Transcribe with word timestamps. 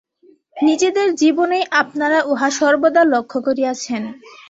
নিজেদের 0.57 1.07
জীবনেই 1.15 1.65
আপনারা 1.81 2.17
উহা 2.31 2.49
সর্বদা 2.59 3.01
লক্ষ্য 3.13 3.37
করিয়াছেন। 3.47 4.01